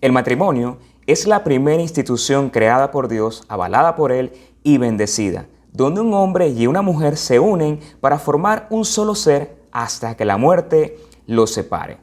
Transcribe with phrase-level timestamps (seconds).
[0.00, 6.00] El matrimonio es la primera institución creada por Dios, avalada por Él y bendecida, donde
[6.00, 10.38] un hombre y una mujer se unen para formar un solo ser hasta que la
[10.38, 11.98] muerte los separe.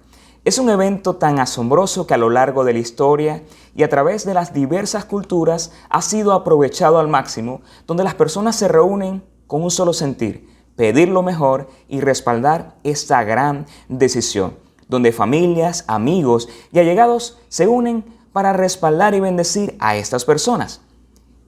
[0.46, 3.42] Es un evento tan asombroso que a lo largo de la historia
[3.76, 8.56] y a través de las diversas culturas ha sido aprovechado al máximo, donde las personas
[8.56, 14.54] se reúnen con un solo sentir, pedir lo mejor y respaldar esta gran decisión,
[14.88, 20.82] donde familias, amigos y allegados se unen para respaldar y bendecir a estas personas.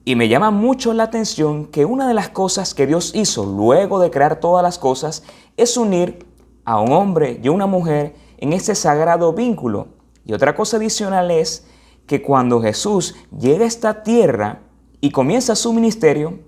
[0.04, 4.00] Y me llama mucho la atención que una de las cosas que Dios hizo luego
[4.00, 5.22] de crear todas las cosas
[5.56, 6.26] es unir
[6.64, 9.88] a un hombre y una mujer en ese sagrado vínculo.
[10.24, 11.66] Y otra cosa adicional es
[12.06, 14.62] que cuando Jesús llega a esta tierra
[15.00, 16.40] y comienza su ministerio,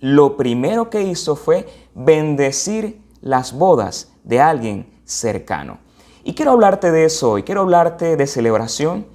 [0.00, 5.78] lo primero que hizo fue bendecir las bodas de alguien cercano.
[6.26, 9.06] Y quiero hablarte de eso hoy, quiero hablarte de celebración,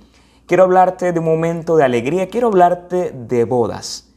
[0.48, 4.08] quiero hablarte de un momento de alegría, quiero hablarte de bodas.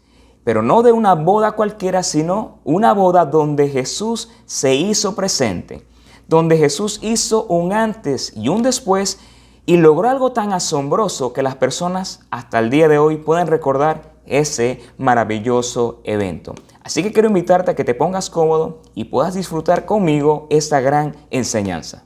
[0.44, 5.84] Pero no de una boda cualquiera, sino una boda donde Jesús se hizo presente
[6.26, 9.18] donde Jesús hizo un antes y un después
[9.66, 14.14] y logró algo tan asombroso que las personas hasta el día de hoy pueden recordar
[14.26, 16.54] ese maravilloso evento.
[16.82, 21.16] Así que quiero invitarte a que te pongas cómodo y puedas disfrutar conmigo esta gran
[21.30, 22.04] enseñanza.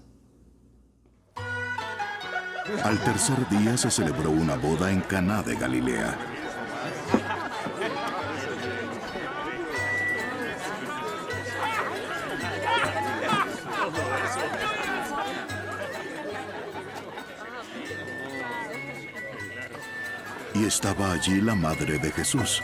[2.85, 6.17] Al tercer día se celebró una boda en Caná de Galilea
[20.55, 22.63] y estaba allí la madre de Jesús.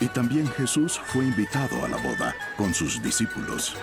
[0.00, 3.76] Y también Jesús fue invitado a la boda con sus discípulos.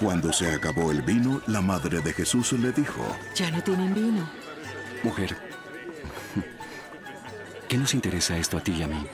[0.00, 4.28] Cuando se acabó el vino, la madre de Jesús le dijo, Ya no tienen vino.
[5.02, 5.36] Mujer,
[7.68, 9.06] ¿qué nos interesa esto a ti y a mí?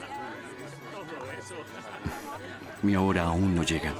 [2.81, 3.93] Mi hora aún no llega.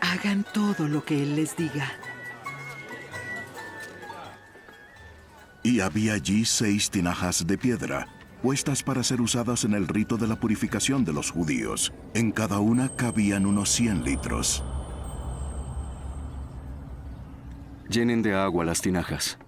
[0.00, 1.90] Hagan todo lo que Él les diga.
[5.62, 8.08] Y había allí seis tinajas de piedra,
[8.42, 11.92] puestas para ser usadas en el rito de la purificación de los judíos.
[12.12, 14.64] En cada una cabían unos 100 litros.
[17.88, 19.38] Llenen de agua las tinajas.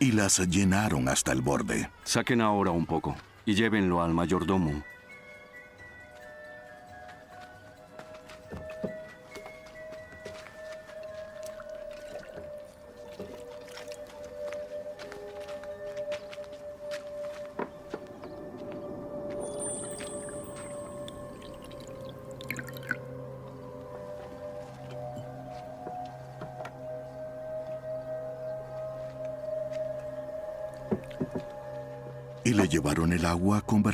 [0.00, 1.90] Y las llenaron hasta el borde.
[2.04, 4.84] Saquen ahora un poco y llévenlo al mayordomo.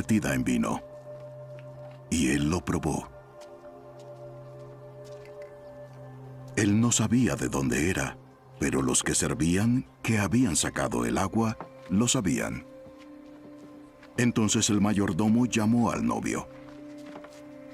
[0.08, 0.82] En vino.
[2.10, 3.08] Y él lo probó.
[6.56, 8.16] Él no sabía de dónde era,
[8.60, 11.56] pero los que servían, que habían sacado el agua,
[11.88, 12.64] lo sabían.
[14.16, 16.46] Entonces el mayordomo llamó al novio.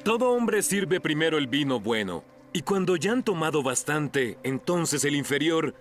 [0.03, 2.25] Todo hombre sirve primero el vino bueno,
[2.55, 5.75] y cuando ya han tomado bastante, entonces el inferior.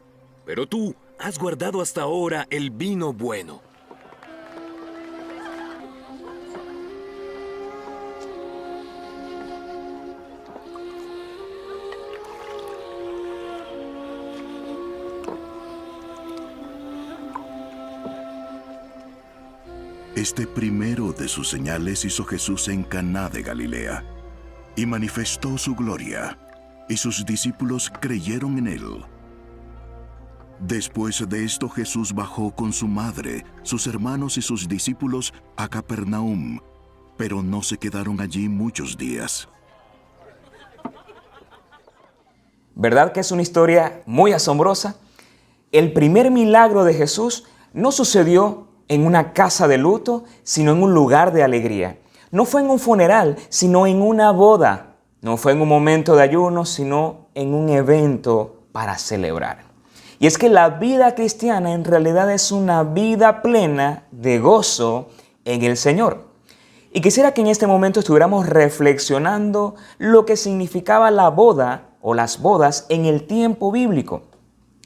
[0.45, 3.68] Pero tú has guardado hasta ahora el vino bueno.
[20.19, 24.03] Este primero de sus señales hizo Jesús en Caná de Galilea
[24.75, 26.37] y manifestó su gloria,
[26.89, 29.05] y sus discípulos creyeron en él.
[30.59, 36.59] Después de esto Jesús bajó con su madre, sus hermanos y sus discípulos a Capernaum,
[37.15, 39.47] pero no se quedaron allí muchos días.
[42.75, 44.97] ¿Verdad que es una historia muy asombrosa?
[45.71, 50.93] El primer milagro de Jesús no sucedió en una casa de luto, sino en un
[50.93, 51.97] lugar de alegría.
[52.31, 54.97] No fue en un funeral, sino en una boda.
[55.21, 59.69] No fue en un momento de ayuno, sino en un evento para celebrar.
[60.19, 65.07] Y es que la vida cristiana en realidad es una vida plena de gozo
[65.45, 66.27] en el Señor.
[66.91, 72.41] Y quisiera que en este momento estuviéramos reflexionando lo que significaba la boda o las
[72.41, 74.23] bodas en el tiempo bíblico.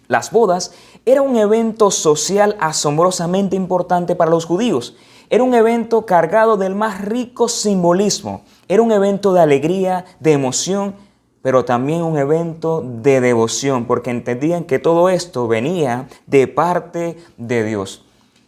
[0.07, 0.73] Las bodas
[1.05, 4.95] era un evento social asombrosamente importante para los judíos.
[5.29, 8.43] Era un evento cargado del más rico simbolismo.
[8.67, 10.95] Era un evento de alegría, de emoción,
[11.41, 17.65] pero también un evento de devoción, porque entendían que todo esto venía de parte de
[17.65, 18.05] Dios.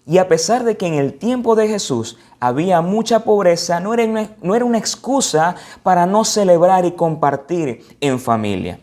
[0.07, 4.05] Y a pesar de que en el tiempo de Jesús había mucha pobreza, no era,
[4.05, 8.79] una, no era una excusa para no celebrar y compartir en familia.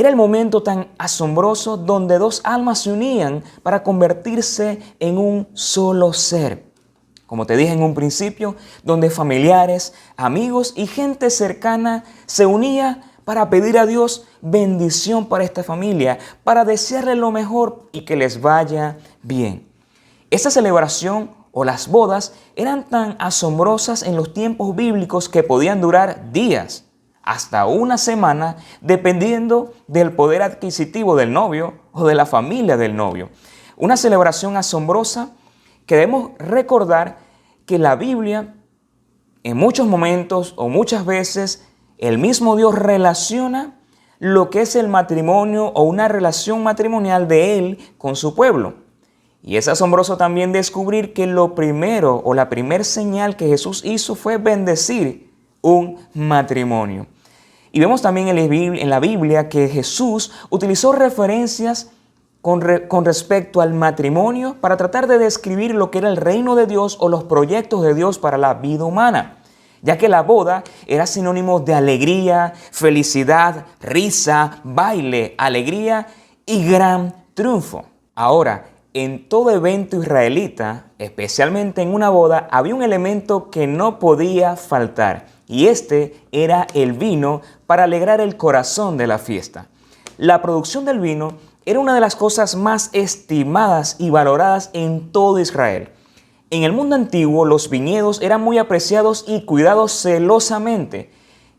[0.00, 6.14] Era el momento tan asombroso donde dos almas se unían para convertirse en un solo
[6.14, 6.64] ser.
[7.26, 13.50] Como te dije en un principio, donde familiares, amigos y gente cercana se unía para
[13.50, 18.96] pedir a Dios bendición para esta familia, para desearle lo mejor y que les vaya
[19.22, 19.68] bien.
[20.30, 26.32] Esta celebración o las bodas eran tan asombrosas en los tiempos bíblicos que podían durar
[26.32, 26.89] días
[27.22, 33.30] hasta una semana, dependiendo del poder adquisitivo del novio o de la familia del novio.
[33.76, 35.30] Una celebración asombrosa
[35.86, 37.18] que debemos recordar
[37.66, 38.54] que la Biblia
[39.42, 41.66] en muchos momentos o muchas veces
[41.98, 43.78] el mismo Dios relaciona
[44.18, 48.74] lo que es el matrimonio o una relación matrimonial de Él con su pueblo.
[49.42, 54.14] Y es asombroso también descubrir que lo primero o la primer señal que Jesús hizo
[54.14, 55.32] fue bendecir
[55.62, 57.06] un matrimonio.
[57.72, 61.90] Y vemos también en la Biblia que Jesús utilizó referencias
[62.42, 62.60] con,
[63.04, 67.08] respecto al matrimonio para tratar de describir lo que era el reino de Dios o
[67.08, 69.38] los proyectos de Dios para la vida humana,
[69.82, 76.06] ya que la boda era sinónimo de alegría, felicidad, risa, baile, alegría
[76.46, 77.84] y gran triunfo.
[78.14, 84.56] Ahora, en todo evento israelita, especialmente en una boda, había un elemento que no podía
[84.56, 89.66] faltar y este era el vino para alegrar el corazón de la fiesta.
[90.16, 95.40] La producción del vino era una de las cosas más estimadas y valoradas en todo
[95.40, 95.90] Israel.
[96.50, 101.10] En el mundo antiguo los viñedos eran muy apreciados y cuidados celosamente.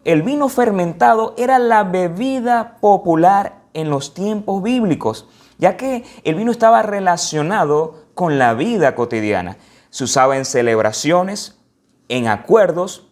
[0.05, 5.27] El vino fermentado era la bebida popular en los tiempos bíblicos,
[5.57, 9.57] ya que el vino estaba relacionado con la vida cotidiana.
[9.89, 11.59] Se usaba en celebraciones,
[12.07, 13.10] en acuerdos,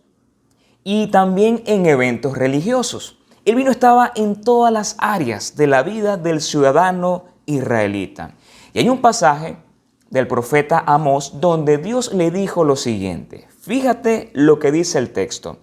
[0.91, 3.19] y también en eventos religiosos.
[3.45, 8.33] El vino estaba en todas las áreas de la vida del ciudadano israelita.
[8.73, 9.57] Y hay un pasaje
[10.09, 13.47] del profeta Amós donde Dios le dijo lo siguiente.
[13.61, 15.59] Fíjate lo que dice el texto.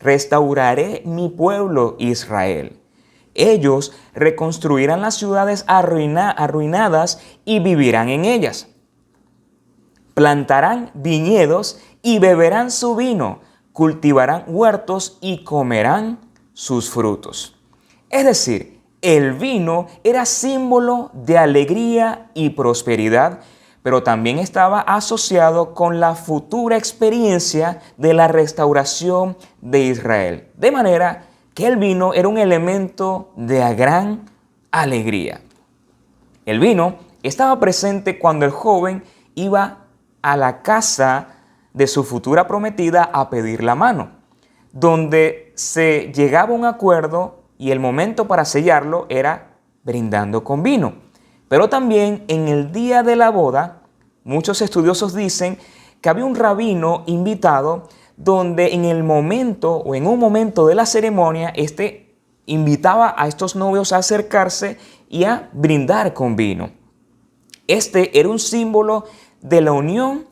[0.00, 2.78] Restauraré mi pueblo Israel.
[3.32, 8.68] Ellos reconstruirán las ciudades arruinadas y vivirán en ellas.
[10.12, 13.47] Plantarán viñedos y beberán su vino
[13.78, 16.18] cultivarán huertos y comerán
[16.52, 17.54] sus frutos.
[18.10, 23.38] Es decir, el vino era símbolo de alegría y prosperidad,
[23.84, 30.48] pero también estaba asociado con la futura experiencia de la restauración de Israel.
[30.56, 34.28] De manera que el vino era un elemento de gran
[34.72, 35.40] alegría.
[36.46, 39.04] El vino estaba presente cuando el joven
[39.36, 39.84] iba
[40.20, 41.37] a la casa
[41.72, 44.10] de su futura prometida a pedir la mano,
[44.72, 50.94] donde se llegaba a un acuerdo y el momento para sellarlo era brindando con vino.
[51.48, 53.82] Pero también en el día de la boda,
[54.24, 55.58] muchos estudiosos dicen
[56.00, 60.86] que había un rabino invitado donde en el momento o en un momento de la
[60.86, 66.70] ceremonia, este invitaba a estos novios a acercarse y a brindar con vino.
[67.66, 69.04] Este era un símbolo
[69.40, 70.27] de la unión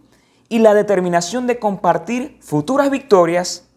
[0.49, 3.69] y la determinación de compartir futuras victorias,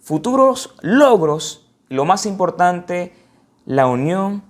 [0.00, 3.14] futuros logros lo más importante,
[3.64, 4.42] la unión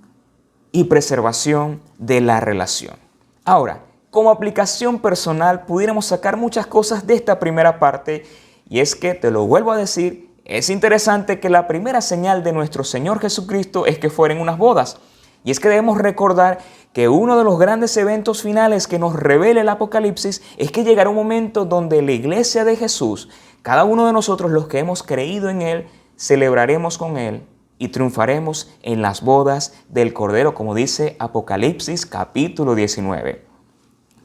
[0.73, 2.97] y preservación de la relación.
[3.45, 3.81] Ahora,
[4.11, 8.25] como aplicación personal pudiéramos sacar muchas cosas de esta primera parte
[8.69, 12.53] y es que, te lo vuelvo a decir, es interesante que la primera señal de
[12.53, 14.99] nuestro Señor Jesucristo es que fueran unas bodas.
[15.47, 16.59] Y es que debemos recordar
[16.93, 21.09] que uno de los grandes eventos finales que nos revela el Apocalipsis es que llegará
[21.09, 23.29] un momento donde la iglesia de Jesús,
[23.63, 25.87] cada uno de nosotros los que hemos creído en Él,
[26.17, 27.45] celebraremos con Él
[27.79, 33.47] y triunfaremos en las bodas del Cordero, como dice Apocalipsis capítulo 19.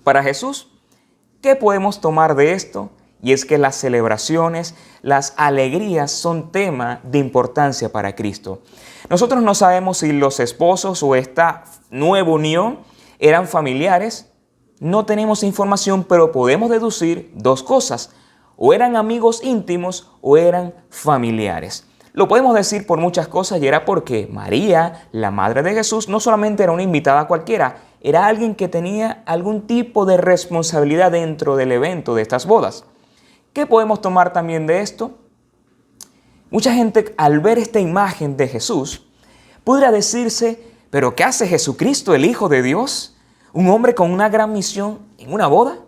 [0.04, 0.72] Para Jesús,
[1.40, 2.90] ¿qué podemos tomar de esto?
[3.22, 8.62] Y es que las celebraciones, las alegrías son tema de importancia para Cristo.
[9.10, 12.80] Nosotros no sabemos si los esposos o esta nueva unión
[13.20, 14.32] eran familiares.
[14.80, 18.12] No tenemos información, pero podemos deducir dos cosas.
[18.58, 21.86] O eran amigos íntimos o eran familiares.
[22.13, 26.20] Lo podemos decir por muchas cosas y era porque María, la madre de Jesús, no
[26.20, 31.72] solamente era una invitada cualquiera, era alguien que tenía algún tipo de responsabilidad dentro del
[31.72, 32.84] evento de estas bodas.
[33.53, 35.17] ¿Qué podemos tomar también de esto?
[36.50, 39.08] Mucha gente al ver esta imagen de Jesús,
[39.65, 43.17] podría decirse, pero ¿qué hace Jesucristo, el Hijo de Dios?
[43.51, 45.79] Un hombre con una gran misión en una boda.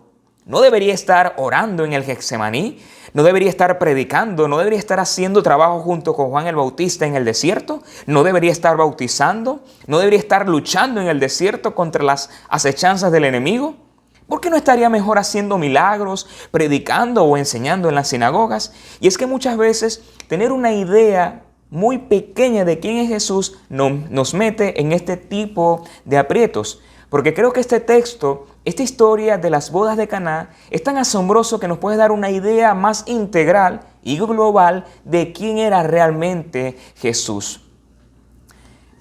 [0.44, 2.78] ¿No debería estar orando en el Getsemaní?
[3.14, 4.46] ¿No debería estar predicando?
[4.46, 7.82] ¿No debería estar haciendo trabajo junto con Juan el Bautista en el desierto?
[8.06, 9.60] ¿No debería estar bautizando?
[9.86, 13.83] ¿No debería estar luchando en el desierto contra las acechanzas del enemigo?
[14.28, 18.72] ¿Por qué no estaría mejor haciendo milagros, predicando o enseñando en las sinagogas?
[19.00, 24.32] Y es que muchas veces tener una idea muy pequeña de quién es Jesús nos
[24.32, 26.80] mete en este tipo de aprietos.
[27.10, 31.60] Porque creo que este texto, esta historia de las bodas de Caná, es tan asombroso
[31.60, 37.63] que nos puede dar una idea más integral y global de quién era realmente Jesús.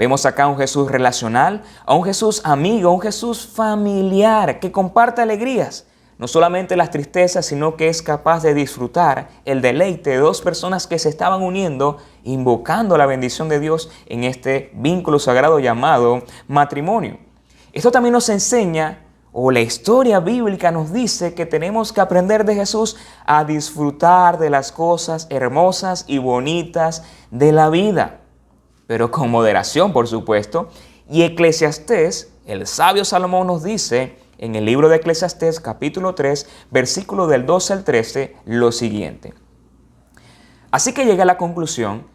[0.04, 4.70] Vemos acá a un Jesús relacional, a un Jesús amigo, a un Jesús familiar que
[4.70, 10.18] comparte alegrías, no solamente las tristezas, sino que es capaz de disfrutar el deleite de
[10.18, 15.60] dos personas que se estaban uniendo, invocando la bendición de Dios en este vínculo sagrado
[15.60, 17.18] llamado matrimonio.
[17.72, 22.56] Esto también nos enseña, o la historia bíblica nos dice que tenemos que aprender de
[22.56, 28.20] Jesús a disfrutar de las cosas hermosas y bonitas de la vida,
[28.94, 30.68] pero con moderación, por supuesto.
[31.10, 37.26] Y Eclesiastés, el sabio Salomón nos dice en el libro de Eclesiastés capítulo 3, versículo
[37.26, 39.34] del 12 al 13, lo siguiente.
[40.70, 42.06] Así que llegué a la conclusión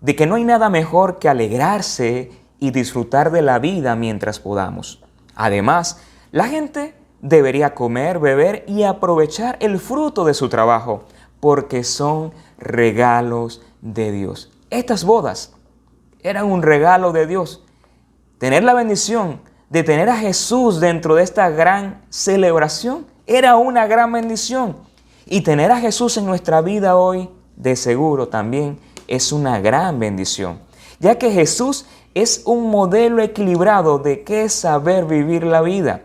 [0.00, 5.04] de que no hay nada mejor que alegrarse y disfrutar de la vida mientras podamos.
[5.34, 11.04] Además, la gente debería comer, beber y aprovechar el fruto de su trabajo,
[11.40, 14.50] porque son regalos de Dios.
[14.70, 15.52] Estas bodas
[16.22, 17.62] eran un regalo de Dios.
[18.38, 24.12] Tener la bendición de tener a Jesús dentro de esta gran celebración era una gran
[24.12, 24.76] bendición.
[25.24, 30.58] Y tener a Jesús en nuestra vida hoy, de seguro también, es una gran bendición,
[30.98, 36.02] ya que Jesús es un modelo equilibrado de qué saber vivir la vida.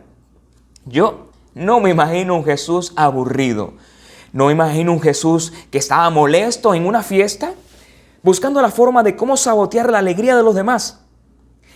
[0.85, 3.73] Yo no me imagino un Jesús aburrido.
[4.31, 7.53] No imagino un Jesús que estaba molesto en una fiesta,
[8.23, 11.05] buscando la forma de cómo sabotear la alegría de los demás.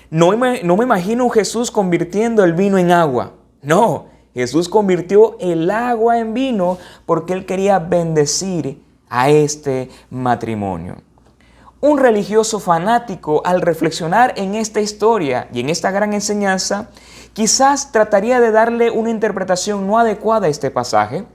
[0.09, 3.33] No me, no me imagino Jesús convirtiendo el vino en agua.
[3.61, 10.97] No, Jesús convirtió el agua en vino porque él quería bendecir a este matrimonio.
[11.81, 16.89] Un religioso fanático al reflexionar en esta historia y en esta gran enseñanza,
[17.33, 21.25] quizás trataría de darle una interpretación no adecuada a este pasaje.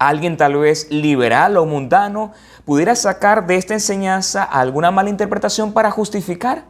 [0.00, 2.32] Alguien tal vez liberal o mundano
[2.64, 6.64] pudiera sacar de esta enseñanza alguna mala interpretación para justificar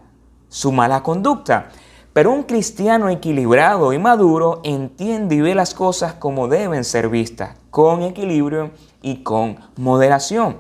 [0.49, 1.69] su mala conducta.
[2.13, 7.55] Pero un cristiano equilibrado y maduro entiende y ve las cosas como deben ser vistas,
[7.71, 10.57] con equilibrio y con moderación.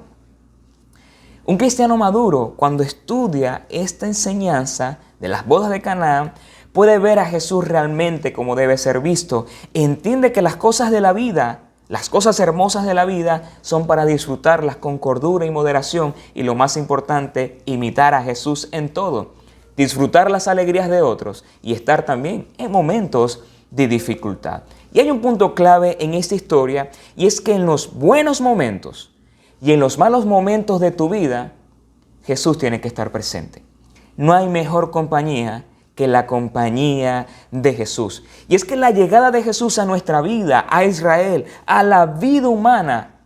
[1.44, 6.34] Un cristiano maduro, cuando estudia esta enseñanza de las bodas de Canaán,
[6.72, 9.46] puede ver a Jesús realmente como debe ser visto.
[9.74, 14.06] Entiende que las cosas de la vida, las cosas hermosas de la vida, son para
[14.06, 19.32] disfrutarlas con cordura y moderación y lo más importante, imitar a Jesús en todo.
[19.76, 23.42] Disfrutar las alegrías de otros y estar también en momentos
[23.73, 24.62] de dificultad.
[24.92, 29.12] Y hay un punto clave en esta historia y es que en los buenos momentos,
[29.61, 31.54] y en los malos momentos de tu vida,
[32.25, 33.64] Jesús tiene que estar presente.
[34.16, 35.64] No hay mejor compañía
[36.00, 38.25] que la compañía de Jesús.
[38.49, 42.49] Y es que la llegada de Jesús a nuestra vida, a Israel, a la vida
[42.49, 43.21] humana,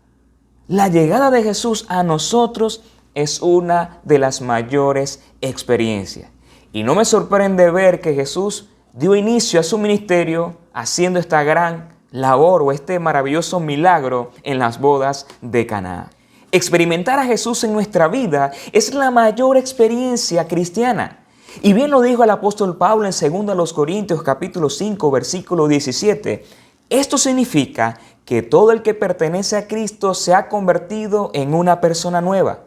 [0.66, 2.82] la llegada de Jesús a nosotros
[3.14, 6.28] es una de las mayores experiencias.
[6.72, 11.90] Y no me sorprende ver que Jesús dio inicio a su ministerio haciendo esta gran
[12.10, 16.10] labor o este maravilloso milagro en las bodas de Canaán.
[16.50, 21.23] Experimentar a Jesús en nuestra vida es la mayor experiencia cristiana.
[21.62, 26.44] Y bien lo dijo el apóstol Pablo en 2 Corintios capítulo 5 versículo 17.
[26.90, 32.20] Esto significa que todo el que pertenece a Cristo se ha convertido en una persona
[32.20, 32.60] nueva.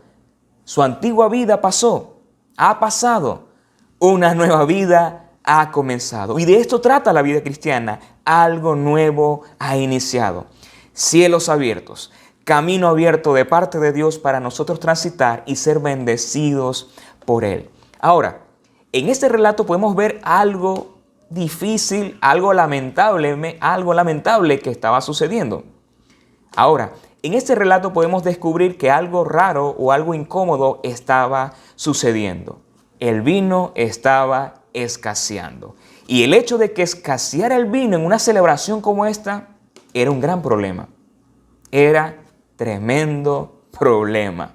[0.63, 2.17] Su antigua vida pasó,
[2.57, 3.47] ha pasado,
[3.99, 6.39] una nueva vida ha comenzado.
[6.39, 7.99] Y de esto trata la vida cristiana.
[8.25, 10.45] Algo nuevo ha iniciado.
[10.93, 12.11] Cielos abiertos
[12.47, 16.91] camino abierto de parte de Dios para nosotros transitar y ser bendecidos
[17.25, 17.69] por Él.
[17.99, 18.46] Ahora,
[18.91, 20.97] en este relato podemos ver algo
[21.29, 25.63] difícil, algo lamentable, algo lamentable que estaba sucediendo.
[26.55, 32.61] Ahora, en este relato podemos descubrir que algo raro o algo incómodo estaba sucediendo.
[32.99, 35.75] El vino estaba escaseando.
[36.07, 39.49] Y el hecho de que escaseara el vino en una celebración como esta
[39.93, 40.87] era un gran problema.
[41.71, 42.15] Era
[42.55, 44.53] tremendo problema.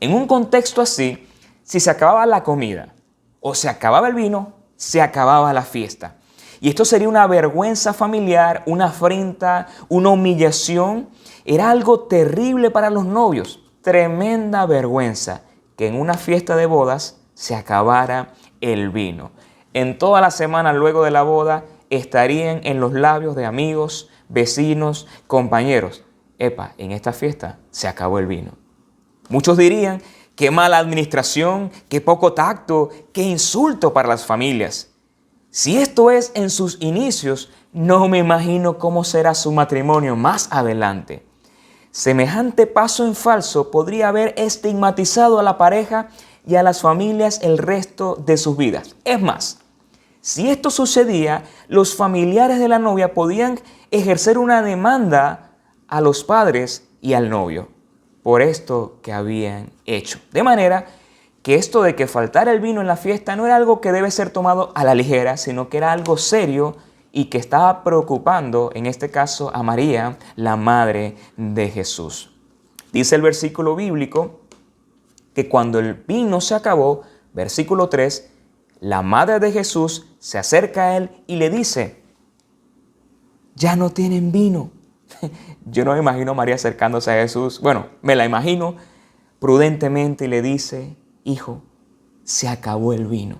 [0.00, 1.26] En un contexto así,
[1.62, 2.94] si se acababa la comida
[3.40, 6.16] o se acababa el vino, se acababa la fiesta.
[6.60, 11.08] Y esto sería una vergüenza familiar, una afrenta, una humillación.
[11.44, 15.42] Era algo terrible para los novios, tremenda vergüenza
[15.76, 19.30] que en una fiesta de bodas se acabara el vino.
[19.72, 25.06] En toda la semana luego de la boda estarían en los labios de amigos, vecinos,
[25.26, 26.04] compañeros.
[26.38, 28.52] Epa, en esta fiesta se acabó el vino.
[29.30, 30.02] Muchos dirían,
[30.40, 34.88] qué mala administración, qué poco tacto, qué insulto para las familias.
[35.50, 41.26] Si esto es en sus inicios, no me imagino cómo será su matrimonio más adelante.
[41.90, 46.08] Semejante paso en falso podría haber estigmatizado a la pareja
[46.46, 48.96] y a las familias el resto de sus vidas.
[49.04, 49.58] Es más,
[50.22, 55.50] si esto sucedía, los familiares de la novia podían ejercer una demanda
[55.86, 57.68] a los padres y al novio
[58.22, 60.20] por esto que habían hecho.
[60.32, 60.86] De manera
[61.42, 64.10] que esto de que faltara el vino en la fiesta no era algo que debe
[64.10, 66.76] ser tomado a la ligera, sino que era algo serio
[67.12, 72.30] y que estaba preocupando, en este caso, a María, la madre de Jesús.
[72.92, 74.40] Dice el versículo bíblico
[75.34, 78.30] que cuando el vino se acabó, versículo 3,
[78.80, 82.02] la madre de Jesús se acerca a él y le dice,
[83.54, 84.70] ya no tienen vino.
[85.66, 87.60] Yo no me imagino a María acercándose a Jesús.
[87.60, 88.76] Bueno, me la imagino
[89.38, 91.62] prudentemente y le dice, hijo,
[92.24, 93.38] se acabó el vino.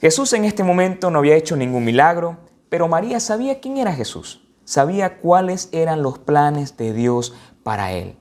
[0.00, 2.36] Jesús en este momento no había hecho ningún milagro,
[2.68, 8.16] pero María sabía quién era Jesús, sabía cuáles eran los planes de Dios para él.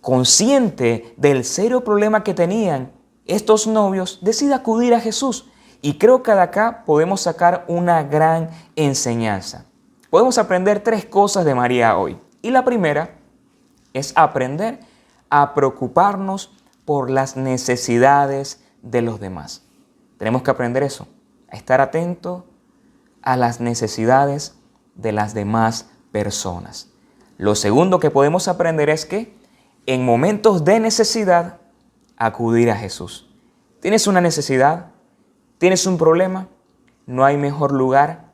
[0.00, 2.92] Consciente del serio problema que tenían
[3.26, 5.50] estos novios, decide acudir a Jesús.
[5.80, 9.67] Y creo que de acá podemos sacar una gran enseñanza.
[10.10, 12.18] Podemos aprender tres cosas de María hoy.
[12.40, 13.18] Y la primera
[13.92, 14.80] es aprender
[15.28, 16.52] a preocuparnos
[16.84, 19.64] por las necesidades de los demás.
[20.16, 21.06] Tenemos que aprender eso,
[21.50, 22.46] a estar atento
[23.22, 24.54] a las necesidades
[24.94, 26.88] de las demás personas.
[27.36, 29.36] Lo segundo que podemos aprender es que
[29.86, 31.58] en momentos de necesidad,
[32.16, 33.30] acudir a Jesús.
[33.80, 34.90] ¿Tienes una necesidad?
[35.58, 36.48] ¿Tienes un problema?
[37.06, 38.27] No hay mejor lugar,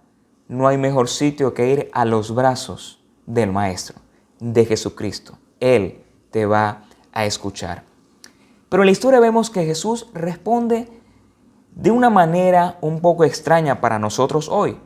[0.49, 3.97] no hay mejor sitio que ir a los brazos del Maestro,
[4.41, 5.39] de Jesucristo.
[5.61, 7.85] Él te va a escuchar.
[8.69, 10.89] Pero en la historia vemos que Jesús responde
[11.75, 14.79] de una manera un poco extraña para nosotros hoy,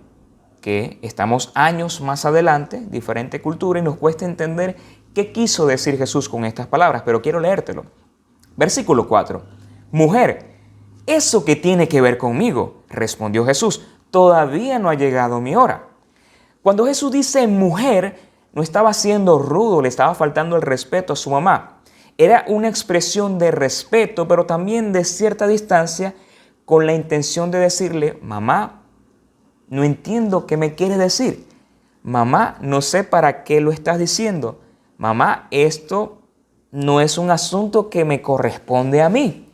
[0.61, 4.77] que estamos años más adelante, diferente cultura, y nos cuesta entender
[5.15, 7.85] qué quiso decir Jesús con estas palabras, pero quiero leértelo.
[8.57, 9.43] Versículo 4.
[9.91, 10.57] Mujer,
[11.07, 12.83] ¿eso qué tiene que ver conmigo?
[12.89, 15.89] Respondió Jesús, todavía no ha llegado mi hora.
[16.63, 18.19] Cuando Jesús dice mujer,
[18.53, 21.79] no estaba siendo rudo, le estaba faltando el respeto a su mamá
[22.19, 26.15] era una expresión de respeto, pero también de cierta distancia,
[26.65, 28.83] con la intención de decirle, mamá,
[29.69, 31.47] no entiendo qué me quieres decir.
[32.03, 34.61] Mamá, no sé para qué lo estás diciendo.
[34.99, 36.19] Mamá, esto
[36.73, 39.48] no es un asunto que me corresponde a mí.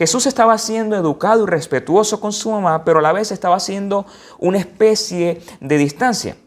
[0.00, 4.06] Jesús estaba siendo educado y respetuoso con su mamá, pero a la vez estaba haciendo
[4.38, 6.38] una especie de distancia.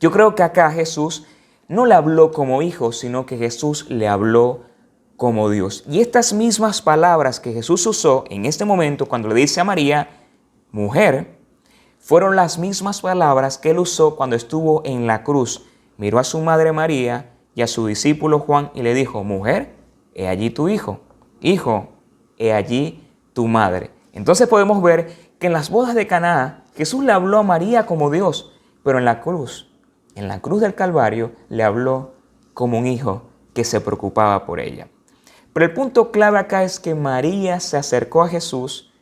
[0.00, 1.28] Yo creo que acá Jesús
[1.68, 4.62] no le habló como hijo, sino que Jesús le habló
[5.16, 5.84] como Dios.
[5.88, 10.10] Y estas mismas palabras que Jesús usó en este momento cuando le dice a María,
[10.72, 11.38] mujer,
[12.00, 15.66] fueron las mismas palabras que él usó cuando estuvo en la cruz.
[15.98, 19.76] Miró a su madre María y a su discípulo Juan y le dijo, mujer,
[20.16, 20.98] he allí tu hijo.
[21.40, 21.99] Hijo,
[22.40, 23.92] he allí tu madre.
[24.12, 28.10] Entonces podemos ver que en las bodas de Caná Jesús le habló a María como
[28.10, 29.70] Dios, pero en la cruz
[30.14, 32.14] en la cruz del Calvario le habló
[32.54, 33.22] como un hijo
[33.54, 34.88] que se preocupaba por ella.
[35.52, 38.92] Pero el punto clave acá es que María se acercó a Jesús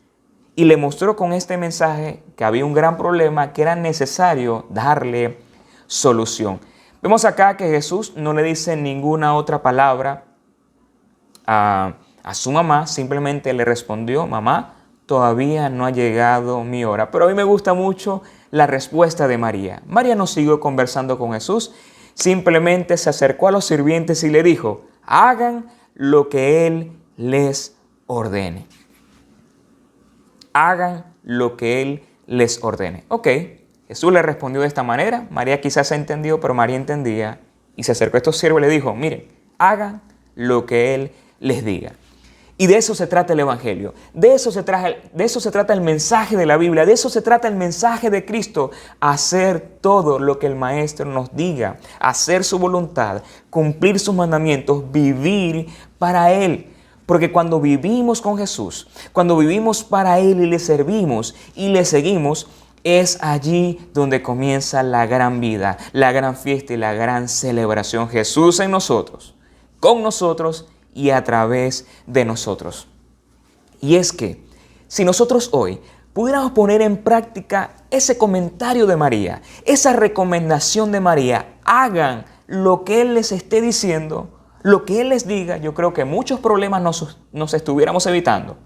[0.55, 5.39] y le mostró con este mensaje que había un gran problema, que era necesario darle
[5.87, 6.61] solución.
[7.03, 10.25] Vemos acá que Jesús no le dice ninguna otra palabra
[11.47, 11.95] a,
[12.29, 14.75] a su mamá, simplemente le respondió, mamá,
[15.07, 17.11] todavía no ha llegado mi hora.
[17.11, 19.83] Pero a mí me gusta mucho la respuesta de María.
[19.87, 21.73] María no siguió conversando con Jesús,
[22.13, 28.67] simplemente se acercó a los sirvientes y le dijo, hagan lo que Él les ordene.
[30.53, 33.05] Hagan lo que Él les ordene.
[33.09, 33.27] Ok,
[33.87, 37.41] Jesús le respondió de esta manera, María quizás entendió, pero María entendía
[37.75, 40.03] Y se acercó a estos siervos y le dijo, miren, hagan
[40.35, 41.93] lo que Él les diga.
[42.61, 45.81] Y de eso se trata el Evangelio, de eso, se de eso se trata el
[45.81, 50.41] mensaje de la Biblia, de eso se trata el mensaje de Cristo, hacer todo lo
[50.41, 55.69] que el Maestro nos diga, hacer su voluntad, cumplir sus mandamientos, vivir
[55.99, 56.67] para Él.
[57.07, 62.49] Porque cuando vivimos con Jesús, cuando vivimos para Él y le servimos y le seguimos,
[62.83, 68.09] es allí donde comienza la gran vida, la gran fiesta y la gran celebración.
[68.09, 69.37] Jesús en nosotros,
[69.79, 70.67] con nosotros
[70.99, 72.89] y a través de nosotros.
[73.81, 74.43] Y es que
[74.89, 75.81] si nosotros hoy
[76.13, 83.03] pudiéramos poner en práctica ese comentario de María, esa recomendación de María, hagan lo que
[83.03, 87.17] Él les esté diciendo, lo que Él les diga, yo creo que muchos problemas nos,
[87.31, 88.57] nos estuviéramos evitando.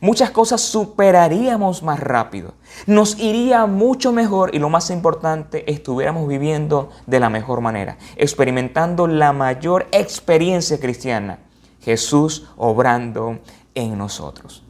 [0.00, 2.54] Muchas cosas superaríamos más rápido.
[2.86, 9.06] Nos iría mucho mejor y lo más importante, estuviéramos viviendo de la mejor manera, experimentando
[9.06, 11.38] la mayor experiencia cristiana
[11.80, 13.38] Jesús obrando
[13.74, 14.64] en nosotros.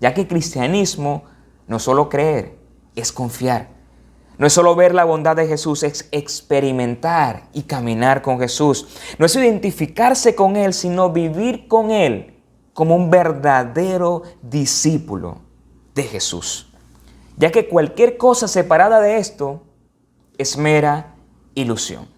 [0.00, 1.24] Ya que cristianismo
[1.66, 2.58] no es solo creer,
[2.94, 3.76] es confiar.
[4.38, 8.86] No es solo ver la bondad de Jesús, es experimentar y caminar con Jesús.
[9.18, 12.34] No es identificarse con Él, sino vivir con Él
[12.74, 15.38] como un verdadero discípulo
[15.94, 16.70] de Jesús.
[17.38, 19.62] Ya que cualquier cosa separada de esto
[20.36, 21.14] es mera
[21.54, 22.15] ilusión.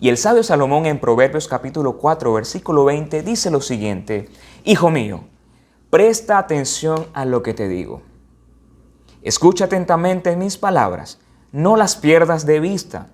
[0.00, 4.28] Y el sabio Salomón en Proverbios capítulo 4, versículo 20 dice lo siguiente,
[4.64, 5.20] Hijo mío,
[5.88, 8.02] presta atención a lo que te digo.
[9.22, 11.20] Escucha atentamente mis palabras,
[11.52, 13.08] no las pierdas de vista.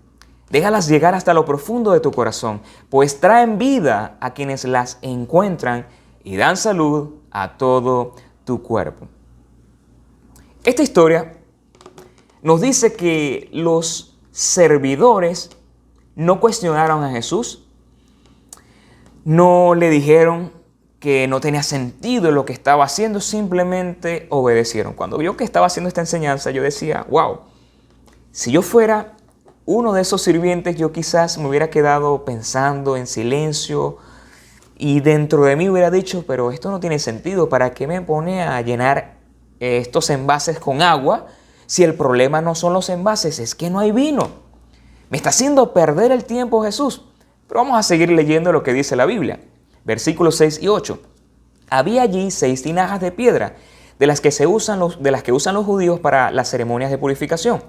[0.49, 5.87] Déjalas llegar hasta lo profundo de tu corazón, pues traen vida a quienes las encuentran
[6.25, 8.15] y dan salud a todo
[8.45, 9.07] tu cuerpo.
[10.65, 11.37] Esta historia
[12.43, 15.51] nos dice que los servidores
[16.21, 17.65] no cuestionaron a Jesús,
[19.25, 20.53] no le dijeron
[20.99, 24.93] que no tenía sentido lo que estaba haciendo, simplemente obedecieron.
[24.93, 27.39] Cuando vio que estaba haciendo esta enseñanza, yo decía, wow,
[28.33, 29.17] si yo fuera
[29.65, 33.97] uno de esos sirvientes, yo quizás me hubiera quedado pensando en silencio
[34.77, 38.43] y dentro de mí hubiera dicho, pero esto no tiene sentido, ¿para qué me pone
[38.43, 39.17] a llenar
[39.59, 41.29] estos envases con agua
[41.65, 44.50] si el problema no son los envases, es que no hay vino?
[45.11, 47.05] Me está haciendo perder el tiempo Jesús.
[47.49, 49.41] Pero vamos a seguir leyendo lo que dice la Biblia.
[49.85, 51.01] Versículos 6 y 8.
[51.69, 53.57] Había allí seis tinajas de piedra,
[53.99, 56.93] de las que, se usan los, de las que usan los judíos para las ceremonias
[56.93, 57.61] de purificación.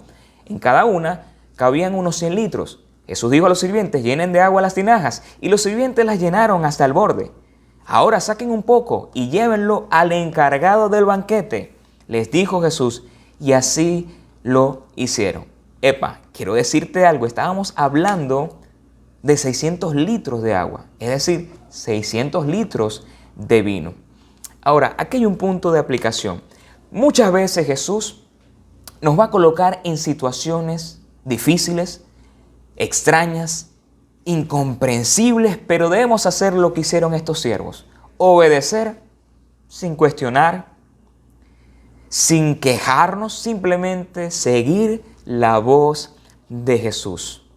[0.45, 2.84] En cada una cabían unos 100 litros.
[3.08, 6.63] Jesús dijo a los sirvientes, llenen de agua las tinajas, y los sirvientes las llenaron
[6.63, 7.32] hasta el borde.
[7.88, 11.75] Ahora saquen un poco y llévenlo al encargado del banquete,
[12.08, 13.04] les dijo Jesús,
[13.39, 15.50] y así lo hicieron.
[15.82, 18.60] Epa, quiero decirte algo, estábamos hablando
[19.24, 23.94] de 600 litros de agua, es decir, 600 litros de vino.
[24.62, 26.41] Ahora, aquí hay un punto de aplicación.
[26.91, 28.28] Muchas veces Jesús
[29.02, 32.04] nos va a colocar en situaciones difíciles,
[32.76, 33.72] extrañas,
[34.26, 37.88] incomprensibles, pero debemos hacer lo que hicieron estos siervos.
[38.17, 39.02] Obedecer
[39.67, 40.67] sin cuestionar,
[42.10, 46.15] sin quejarnos, simplemente seguir la voz
[46.49, 47.47] de Jesús.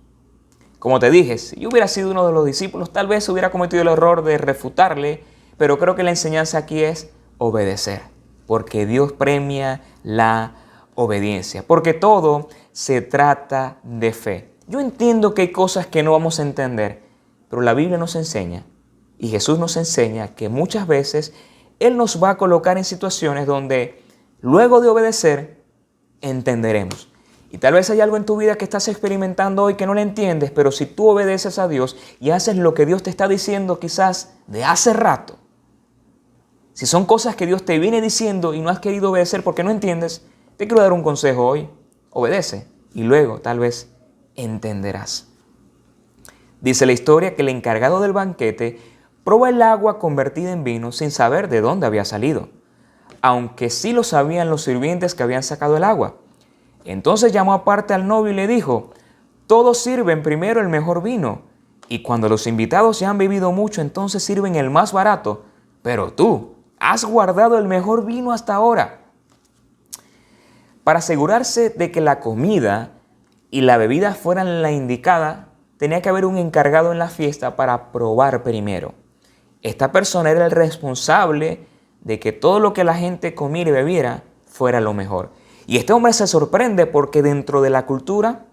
[0.79, 3.83] Como te dije, si yo hubiera sido uno de los discípulos, tal vez hubiera cometido
[3.83, 5.25] el error de refutarle,
[5.57, 8.03] pero creo que la enseñanza aquí es obedecer,
[8.47, 10.55] porque Dios premia la
[10.95, 14.51] obediencia, porque todo se trata de fe.
[14.67, 17.03] Yo entiendo que hay cosas que no vamos a entender,
[17.49, 18.65] pero la Biblia nos enseña
[19.19, 21.33] y Jesús nos enseña que muchas veces
[21.79, 24.03] Él nos va a colocar en situaciones donde
[24.41, 25.63] luego de obedecer
[26.21, 27.09] entenderemos.
[27.55, 30.03] Y tal vez hay algo en tu vida que estás experimentando hoy que no le
[30.03, 33.79] entiendes, pero si tú obedeces a Dios y haces lo que Dios te está diciendo
[33.79, 35.37] quizás de hace rato,
[36.73, 39.71] si son cosas que Dios te viene diciendo y no has querido obedecer porque no
[39.71, 41.69] entiendes, te quiero dar un consejo hoy.
[42.11, 43.89] Obedece y luego tal vez
[44.35, 45.29] entenderás.
[46.61, 48.81] Dice la historia que el encargado del banquete
[49.23, 52.49] probó el agua convertida en vino sin saber de dónde había salido,
[53.23, 56.17] aunque sí lo sabían los sirvientes que habían sacado el agua.
[56.85, 58.91] Entonces llamó aparte al novio y le dijo,
[59.47, 61.43] todos sirven primero el mejor vino,
[61.89, 65.45] y cuando los invitados ya han bebido mucho, entonces sirven el más barato,
[65.83, 69.01] pero tú has guardado el mejor vino hasta ahora.
[70.83, 72.91] Para asegurarse de que la comida
[73.51, 77.93] y la bebida fueran la indicada, tenía que haber un encargado en la fiesta para
[77.93, 78.95] probar primero.
[79.63, 81.67] Esta persona era el responsable
[82.03, 85.31] de que todo lo que la gente comiera y bebiera fuera lo mejor.
[85.67, 88.47] Y este hombre se sorprende porque dentro de la cultura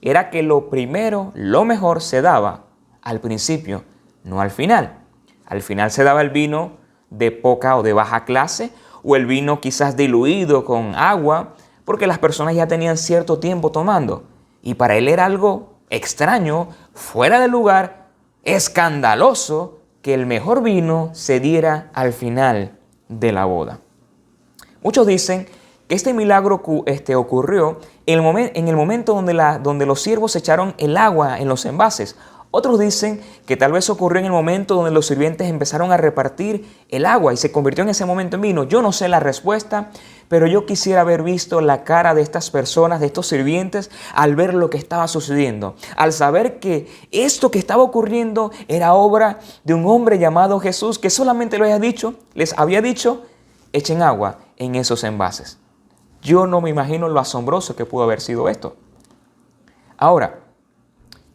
[0.00, 2.66] era que lo primero, lo mejor se daba
[3.02, 3.84] al principio,
[4.24, 4.98] no al final.
[5.46, 6.72] Al final se daba el vino
[7.10, 8.70] de poca o de baja clase
[9.02, 11.54] o el vino quizás diluido con agua
[11.84, 14.24] porque las personas ya tenían cierto tiempo tomando.
[14.62, 18.08] Y para él era algo extraño, fuera de lugar,
[18.42, 22.78] escandaloso que el mejor vino se diera al final
[23.08, 23.80] de la boda.
[24.82, 25.48] Muchos dicen
[25.88, 30.96] este milagro este, ocurrió en el, en el momento donde, donde los siervos echaron el
[30.96, 32.16] agua en los envases.
[32.50, 36.66] Otros dicen que tal vez ocurrió en el momento donde los sirvientes empezaron a repartir
[36.88, 38.64] el agua y se convirtió en ese momento en vino.
[38.64, 39.90] Yo no sé la respuesta,
[40.28, 44.54] pero yo quisiera haber visto la cara de estas personas, de estos sirvientes, al ver
[44.54, 49.86] lo que estaba sucediendo, al saber que esto que estaba ocurriendo era obra de un
[49.86, 53.24] hombre llamado Jesús que solamente lo había dicho, les había dicho,
[53.74, 55.58] echen agua en esos envases.
[56.22, 58.76] Yo no me imagino lo asombroso que pudo haber sido esto.
[59.96, 60.40] Ahora,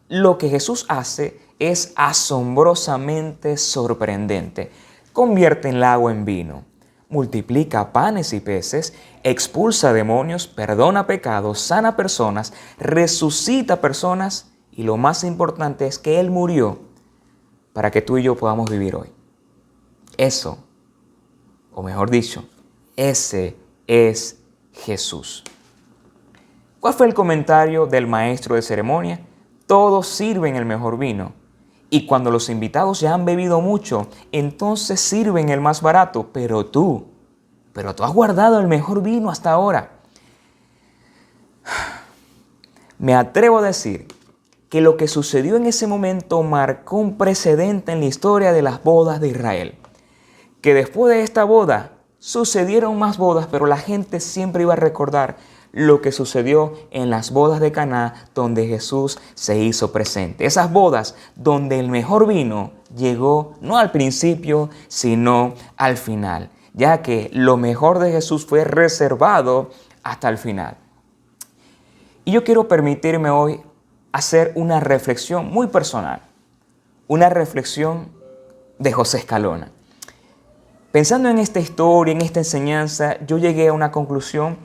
[0.08, 4.70] lo que Jesús hace es asombrosamente sorprendente.
[5.12, 6.64] Convierte el agua en vino,
[7.08, 15.24] multiplica panes y peces, expulsa demonios, perdona pecados, sana personas, resucita personas y lo más
[15.24, 16.80] importante es que Él murió
[17.72, 19.12] para que tú y yo podamos vivir hoy.
[20.16, 20.58] Eso,
[21.72, 22.44] o mejor dicho,
[22.96, 24.43] ese es
[24.74, 25.44] Jesús.
[26.80, 29.20] ¿Cuál fue el comentario del maestro de ceremonia?
[29.66, 31.32] Todos sirven el mejor vino.
[31.88, 36.28] Y cuando los invitados ya han bebido mucho, entonces sirven el más barato.
[36.32, 37.06] Pero tú,
[37.72, 39.92] pero tú has guardado el mejor vino hasta ahora.
[42.98, 44.06] Me atrevo a decir
[44.68, 48.82] que lo que sucedió en ese momento marcó un precedente en la historia de las
[48.82, 49.78] bodas de Israel.
[50.60, 51.93] Que después de esta boda
[52.24, 55.36] sucedieron más bodas, pero la gente siempre iba a recordar
[55.72, 60.46] lo que sucedió en las bodas de Caná donde Jesús se hizo presente.
[60.46, 67.28] Esas bodas donde el mejor vino llegó no al principio, sino al final, ya que
[67.34, 69.68] lo mejor de Jesús fue reservado
[70.02, 70.78] hasta el final.
[72.24, 73.60] Y yo quiero permitirme hoy
[74.12, 76.22] hacer una reflexión muy personal,
[77.06, 78.08] una reflexión
[78.78, 79.74] de José Escalona.
[80.94, 84.56] Pensando en esta historia, en esta enseñanza, yo llegué a una conclusión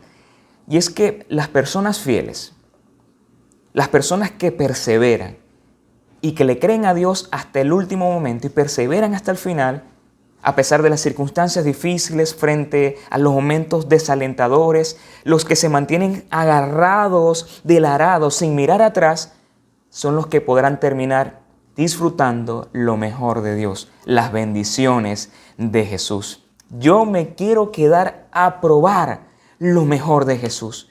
[0.68, 2.54] y es que las personas fieles,
[3.74, 5.38] las personas que perseveran
[6.22, 9.86] y que le creen a Dios hasta el último momento y perseveran hasta el final,
[10.44, 16.28] a pesar de las circunstancias difíciles frente a los momentos desalentadores, los que se mantienen
[16.30, 19.34] agarrados del arado sin mirar atrás,
[19.89, 21.39] son los que podrán terminar
[21.80, 26.44] disfrutando lo mejor de Dios, las bendiciones de Jesús.
[26.78, 30.89] Yo me quiero quedar a probar lo mejor de Jesús.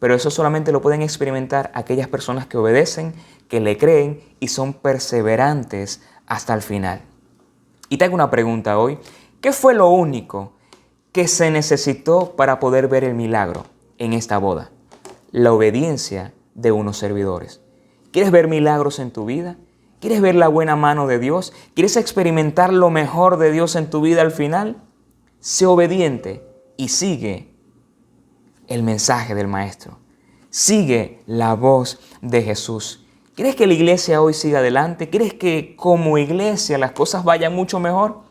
[0.00, 3.14] Pero eso solamente lo pueden experimentar aquellas personas que obedecen,
[3.46, 7.02] que le creen y son perseverantes hasta el final.
[7.88, 8.98] Y te hago una pregunta hoy.
[9.40, 10.54] ¿Qué fue lo único
[11.12, 13.66] que se necesitó para poder ver el milagro
[13.98, 14.72] en esta boda?
[15.30, 17.60] La obediencia de unos servidores.
[18.10, 19.58] ¿Quieres ver milagros en tu vida?
[20.04, 21.54] ¿Quieres ver la buena mano de Dios?
[21.72, 24.82] ¿Quieres experimentar lo mejor de Dios en tu vida al final?
[25.40, 27.54] Sé obediente y sigue
[28.66, 29.96] el mensaje del Maestro.
[30.50, 33.06] Sigue la voz de Jesús.
[33.34, 35.08] ¿Quieres que la iglesia hoy siga adelante?
[35.08, 38.24] ¿Quieres que como iglesia las cosas vayan mucho mejor?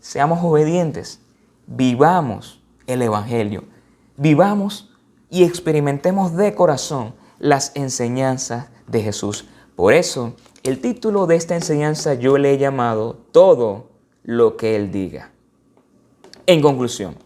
[0.00, 1.20] Seamos obedientes,
[1.66, 3.64] vivamos el Evangelio,
[4.16, 4.94] vivamos
[5.28, 9.46] y experimentemos de corazón las enseñanzas de Jesús.
[9.76, 13.90] Por eso, el título de esta enseñanza yo le he llamado Todo
[14.22, 15.32] lo que Él diga.
[16.46, 17.16] En conclusión,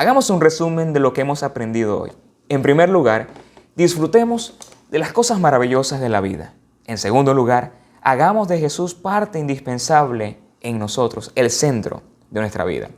[0.00, 2.10] Hagamos un resumen de lo que hemos aprendido hoy.
[2.48, 3.28] En primer lugar,
[3.76, 4.56] disfrutemos
[4.90, 6.54] de las cosas maravillosas de la vida.
[6.86, 12.88] En segundo lugar, hagamos de Jesús parte indispensable en nosotros, el centro de nuestra vida.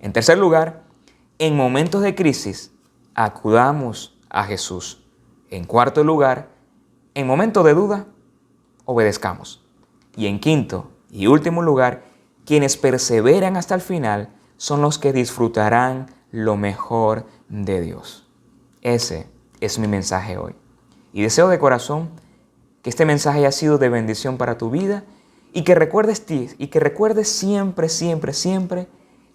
[0.00, 0.84] En tercer lugar,
[1.38, 2.72] en momentos de crisis,
[3.14, 5.04] acudamos a Jesús.
[5.50, 6.48] En cuarto lugar,
[7.12, 8.06] en momentos de duda,
[8.90, 9.64] obedezcamos.
[10.16, 12.02] Y en quinto y último lugar,
[12.44, 18.26] quienes perseveran hasta el final son los que disfrutarán lo mejor de Dios.
[18.82, 19.28] Ese
[19.60, 20.56] es mi mensaje hoy.
[21.12, 22.10] Y deseo de corazón
[22.82, 25.04] que este mensaje haya sido de bendición para tu vida
[25.52, 28.88] y que recuerdes y que recuerdes siempre, siempre, siempre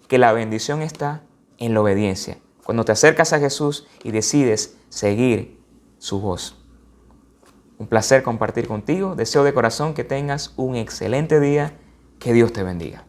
[0.06, 1.22] que la bendición está
[1.56, 2.38] en la obediencia.
[2.62, 5.58] Cuando te acercas a Jesús y decides seguir
[5.98, 6.65] su voz.
[7.78, 9.14] Un placer compartir contigo.
[9.14, 11.72] Deseo de corazón que tengas un excelente día.
[12.18, 13.05] Que Dios te bendiga.